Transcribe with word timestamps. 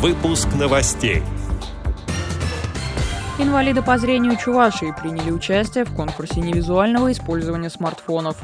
Выпуск 0.00 0.48
новостей. 0.58 1.22
Инвалиды 3.38 3.82
по 3.82 3.98
зрению 3.98 4.38
Чувашии 4.38 4.94
приняли 4.98 5.30
участие 5.30 5.84
в 5.84 5.94
конкурсе 5.94 6.40
невизуального 6.40 7.12
использования 7.12 7.68
смартфонов. 7.68 8.38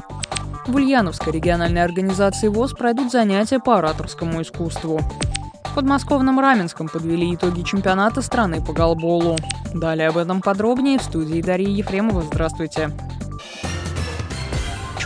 В 0.67 0.75
Ульяновской 0.75 1.33
региональной 1.33 1.83
организации 1.83 2.47
ВОЗ 2.47 2.73
пройдут 2.73 3.11
занятия 3.11 3.57
по 3.57 3.79
ораторскому 3.79 4.39
искусству. 4.43 4.99
В 5.63 5.73
подмосковном 5.73 6.39
Раменском 6.39 6.89
подвели 6.89 7.33
итоги 7.33 7.63
чемпионата 7.63 8.21
страны 8.21 8.63
по 8.63 8.71
голболу. 8.71 9.35
Далее 9.73 10.09
об 10.09 10.17
этом 10.17 10.41
подробнее 10.41 10.99
в 10.99 11.01
студии 11.01 11.41
Дарьи 11.41 11.71
Ефремова. 11.71 12.21
Здравствуйте. 12.21 12.91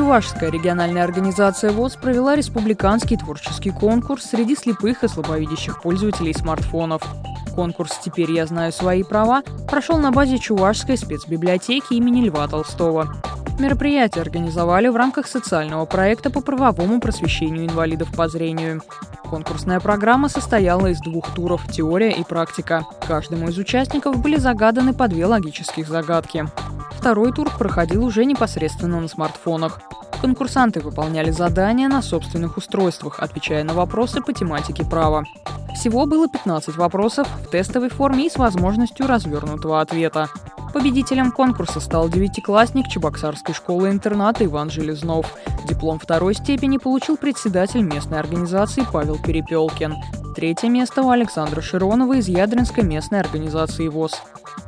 Чувашская 0.01 0.49
региональная 0.49 1.03
организация 1.03 1.71
ВОЗ 1.71 1.95
провела 1.95 2.35
республиканский 2.35 3.17
творческий 3.17 3.69
конкурс 3.69 4.23
среди 4.23 4.55
слепых 4.55 5.03
и 5.03 5.07
слабовидящих 5.07 5.79
пользователей 5.79 6.33
смартфонов. 6.33 7.03
Конкурс 7.53 7.99
«Теперь 8.03 8.31
я 8.31 8.47
знаю 8.47 8.71
свои 8.73 9.03
права» 9.03 9.43
прошел 9.69 9.99
на 9.99 10.11
базе 10.11 10.39
Чувашской 10.39 10.97
спецбиблиотеки 10.97 11.93
имени 11.93 12.25
Льва 12.25 12.47
Толстого. 12.47 13.13
Мероприятие 13.59 14.23
организовали 14.23 14.87
в 14.87 14.95
рамках 14.95 15.27
социального 15.27 15.85
проекта 15.85 16.31
по 16.31 16.41
правовому 16.41 16.99
просвещению 16.99 17.67
инвалидов 17.67 18.09
по 18.11 18.27
зрению. 18.27 18.81
Конкурсная 19.29 19.79
программа 19.79 20.29
состояла 20.29 20.87
из 20.87 20.99
двух 20.99 21.31
туров– 21.35 21.61
теория 21.71 22.11
и 22.11 22.23
практика. 22.23 22.87
Каждому 23.07 23.49
из 23.49 23.57
участников 23.59 24.17
были 24.17 24.37
загаданы 24.37 24.95
по 24.95 25.07
две 25.07 25.27
логических 25.27 25.87
загадки. 25.87 26.47
Второй 27.01 27.31
тур 27.31 27.51
проходил 27.57 28.03
уже 28.03 28.25
непосредственно 28.25 28.99
на 28.99 29.07
смартфонах. 29.07 29.79
Конкурсанты 30.21 30.81
выполняли 30.81 31.31
задания 31.31 31.89
на 31.89 32.03
собственных 32.03 32.55
устройствах, 32.57 33.19
отвечая 33.19 33.63
на 33.63 33.73
вопросы 33.73 34.21
по 34.21 34.31
тематике 34.33 34.85
права. 34.85 35.23
Всего 35.73 36.05
было 36.05 36.27
15 36.27 36.75
вопросов 36.77 37.27
в 37.43 37.49
тестовой 37.49 37.89
форме 37.89 38.27
и 38.27 38.29
с 38.29 38.35
возможностью 38.35 39.07
развернутого 39.07 39.81
ответа. 39.81 40.29
Победителем 40.73 41.31
конкурса 41.31 41.79
стал 41.79 42.07
девятиклассник 42.07 42.87
Чебоксарской 42.87 43.55
школы-интерната 43.55 44.45
Иван 44.45 44.69
Железнов. 44.69 45.25
Диплом 45.67 45.97
второй 45.97 46.35
степени 46.35 46.77
получил 46.77 47.17
председатель 47.17 47.81
местной 47.81 48.19
организации 48.19 48.85
Павел 48.93 49.17
Перепелкин. 49.17 49.95
Третье 50.35 50.69
место 50.69 51.01
у 51.01 51.09
Александра 51.09 51.61
Широнова 51.61 52.13
из 52.13 52.27
Ядринской 52.27 52.83
местной 52.83 53.19
организации 53.19 53.87
ВОЗ. 53.87 54.21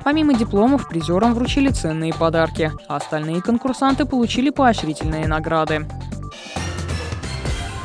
Помимо 0.03 0.33
дипломов, 0.33 0.87
призерам 0.87 1.33
вручили 1.33 1.69
ценные 1.69 2.13
подарки, 2.13 2.71
а 2.87 2.97
остальные 2.97 3.41
конкурсанты 3.41 4.05
получили 4.05 4.49
поощрительные 4.49 5.27
награды. 5.27 5.87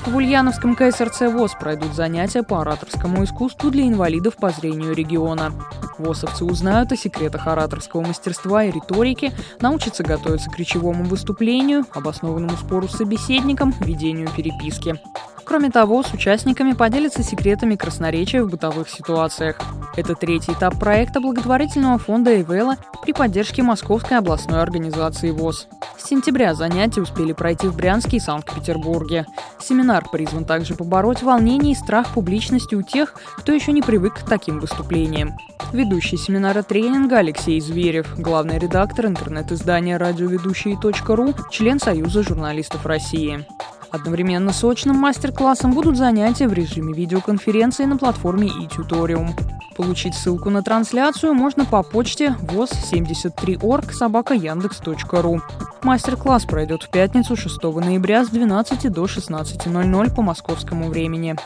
В 0.04 0.16
Ульяновском 0.16 0.74
КСРЦ 0.74 1.32
ВОЗ 1.32 1.52
пройдут 1.60 1.94
занятия 1.94 2.42
по 2.42 2.60
ораторскому 2.62 3.24
искусству 3.24 3.70
для 3.70 3.86
инвалидов 3.86 4.36
по 4.36 4.50
зрению 4.50 4.94
региона. 4.94 5.52
ВОСовцы 5.98 6.44
узнают 6.44 6.92
о 6.92 6.96
секретах 6.96 7.46
ораторского 7.46 8.02
мастерства 8.02 8.64
и 8.64 8.70
риторики, 8.70 9.32
научатся 9.60 10.02
готовиться 10.02 10.50
к 10.50 10.58
речевому 10.58 11.04
выступлению, 11.04 11.84
обоснованному 11.92 12.56
спору 12.56 12.88
с 12.88 12.96
собеседником, 12.96 13.74
ведению 13.80 14.28
переписки. 14.36 15.00
Кроме 15.48 15.70
того, 15.70 16.02
с 16.02 16.12
участниками 16.12 16.72
поделятся 16.72 17.22
секретами 17.22 17.74
красноречия 17.74 18.42
в 18.42 18.50
бытовых 18.50 18.90
ситуациях. 18.90 19.58
Это 19.96 20.14
третий 20.14 20.52
этап 20.52 20.78
проекта 20.78 21.20
благотворительного 21.20 21.98
фонда 21.98 22.38
«Эвела» 22.38 22.76
при 23.02 23.14
поддержке 23.14 23.62
Московской 23.62 24.18
областной 24.18 24.60
организации 24.60 25.30
ВОЗ. 25.30 25.66
С 25.96 26.06
сентября 26.06 26.54
занятия 26.54 27.00
успели 27.00 27.32
пройти 27.32 27.66
в 27.66 27.74
Брянске 27.74 28.18
и 28.18 28.20
Санкт-Петербурге. 28.20 29.24
Семинар 29.58 30.06
призван 30.08 30.44
также 30.44 30.74
побороть 30.74 31.22
волнение 31.22 31.72
и 31.72 31.76
страх 31.76 32.12
публичности 32.12 32.74
у 32.74 32.82
тех, 32.82 33.14
кто 33.38 33.50
еще 33.50 33.72
не 33.72 33.80
привык 33.80 34.16
к 34.20 34.28
таким 34.28 34.60
выступлениям. 34.60 35.36
Ведущий 35.72 36.16
семинара 36.16 36.62
тренинга 36.62 37.18
Алексей 37.18 37.60
Зверев, 37.60 38.18
главный 38.18 38.58
редактор 38.58 39.06
интернет-издания 39.06 39.98
радиоведущие.ру, 39.98 41.34
член 41.50 41.78
Союза 41.78 42.22
журналистов 42.22 42.86
России. 42.86 43.46
Одновременно 43.90 44.52
с 44.52 44.64
очным 44.64 44.96
мастер-классом 44.96 45.72
будут 45.72 45.98
занятия 45.98 46.48
в 46.48 46.54
режиме 46.54 46.94
видеоконференции 46.94 47.84
на 47.84 47.98
платформе 47.98 48.48
eTutorium. 48.48 49.30
Получить 49.76 50.14
ссылку 50.14 50.48
на 50.48 50.62
трансляцию 50.62 51.34
можно 51.34 51.66
по 51.66 51.82
почте 51.82 52.34
voz73org 52.40 53.92
собака 53.92 54.32
яндекс.ру. 54.32 55.42
Мастер-класс 55.82 56.46
пройдет 56.46 56.82
в 56.82 56.90
пятницу 56.90 57.36
6 57.36 57.62
ноября 57.62 58.24
с 58.24 58.28
12 58.28 58.90
до 58.90 59.04
16.00 59.04 60.14
по 60.14 60.22
московскому 60.22 60.88
времени. 60.88 61.36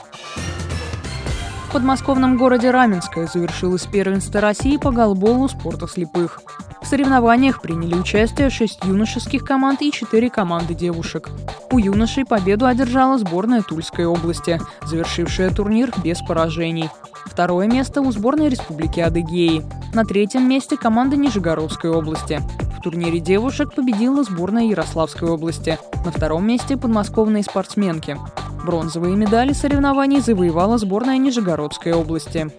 В 1.73 1.75
подмосковном 1.75 2.37
городе 2.37 2.71
Раменское 2.71 3.27
завершилось 3.27 3.87
первенство 3.87 4.43
России 4.43 4.77
по 4.77 4.91
голболу 4.91 5.49
спорта 5.49 5.89
слепых. 5.89 6.43
В 6.83 6.87
соревнованиях 6.87 7.63
приняли 7.63 7.95
участие 7.95 8.51
шесть 8.51 8.85
юношеских 8.85 9.43
команд 9.43 9.81
и 9.81 9.91
четыре 9.91 10.29
команды 10.29 10.75
девушек. 10.75 11.31
У 11.71 11.79
юношей 11.79 12.27
победу 12.27 12.67
одержала 12.67 13.17
сборная 13.17 13.63
Тульской 13.63 14.05
области, 14.05 14.61
завершившая 14.85 15.49
турнир 15.49 15.91
без 16.05 16.21
поражений. 16.21 16.91
Второе 17.25 17.69
место 17.69 18.03
у 18.03 18.13
сборной 18.13 18.51
Республики 18.51 19.01
Адыгеи. 19.01 19.65
На 19.95 20.05
третьем 20.05 20.47
месте 20.47 20.77
команда 20.77 21.17
Нижегородской 21.17 21.89
области. 21.89 22.43
В 22.77 22.83
турнире 22.83 23.19
девушек 23.19 23.75
победила 23.75 24.25
сборная 24.25 24.65
Ярославской 24.65 25.31
области. 25.31 25.79
На 26.05 26.11
втором 26.11 26.47
месте 26.47 26.77
подмосковные 26.77 27.43
спортсменки. 27.43 28.19
Бронзовые 28.65 29.17
медали 29.17 29.53
соревнований 29.53 30.21
завоевала 30.21 30.79
сборная 30.79 31.19
Нижегородской 31.19 31.93
области. 31.93 32.51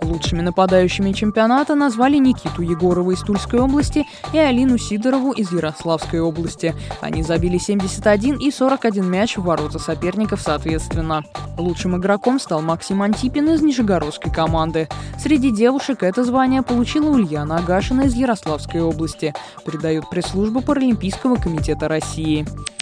Лучшими 0.00 0.40
нападающими 0.40 1.12
чемпионата 1.12 1.74
назвали 1.74 2.16
Никиту 2.16 2.62
Егорова 2.62 3.10
из 3.10 3.20
Тульской 3.20 3.60
области 3.60 4.06
и 4.32 4.38
Алину 4.38 4.78
Сидорову 4.78 5.32
из 5.32 5.52
Ярославской 5.52 6.20
области. 6.20 6.74
Они 7.02 7.22
забили 7.22 7.58
71 7.58 8.38
и 8.38 8.50
41 8.50 9.08
мяч 9.08 9.36
в 9.36 9.42
ворота 9.42 9.78
соперников 9.78 10.40
соответственно. 10.40 11.22
Лучшим 11.58 11.96
игроком 11.96 12.40
стал 12.40 12.62
Максим 12.62 13.02
Антипин 13.02 13.50
из 13.50 13.60
Нижегородской 13.60 14.32
команды. 14.32 14.88
Среди 15.18 15.54
девушек 15.54 16.02
это 16.02 16.24
звание 16.24 16.62
получила 16.62 17.10
Ульяна 17.10 17.58
Агашина 17.58 18.02
из 18.02 18.14
Ярославской 18.14 18.80
области, 18.80 19.34
передает 19.66 20.08
пресс-служба 20.08 20.62
Паралимпийского 20.62 21.36
комитета 21.36 21.86
России. 21.88 22.46